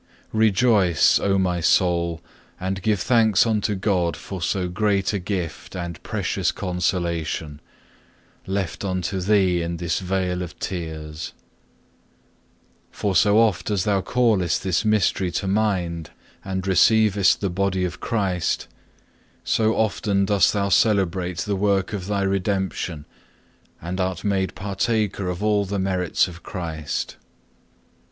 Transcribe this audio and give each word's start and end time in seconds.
6. 0.29 0.29
Rejoice, 0.33 1.19
O 1.19 1.37
my 1.37 1.59
soul, 1.61 2.21
and 2.59 2.81
give 2.81 2.99
thanks 3.01 3.45
unto 3.45 3.75
God 3.75 4.17
for 4.17 4.41
so 4.41 4.67
great 4.67 5.13
a 5.13 5.19
gift 5.19 5.75
and 5.75 6.01
precious 6.01 6.51
consolation, 6.51 7.61
left 8.47 8.83
unto 8.83 9.19
thee 9.19 9.61
in 9.61 9.77
this 9.77 9.99
vale 9.99 10.41
of 10.41 10.57
tears. 10.57 11.33
For 12.89 13.15
so 13.15 13.37
oft 13.37 13.69
as 13.69 13.83
thou 13.83 14.01
callest 14.01 14.63
this 14.63 14.83
mystery 14.83 15.29
to 15.33 15.45
mind 15.47 16.09
and 16.43 16.65
receivest 16.65 17.39
the 17.39 17.51
body 17.51 17.85
of 17.85 17.99
Christ, 17.99 18.67
so 19.43 19.75
often 19.75 20.25
dost 20.25 20.51
thou 20.51 20.69
celebrate 20.69 21.41
the 21.41 21.55
work 21.55 21.93
of 21.93 22.07
thy 22.07 22.23
redemption, 22.23 23.05
and 23.79 24.01
art 24.01 24.23
made 24.23 24.55
partaker 24.55 25.29
of 25.29 25.43
all 25.43 25.63
the 25.63 25.77
merits 25.77 26.27
of 26.27 26.41
Christ. 26.41 27.17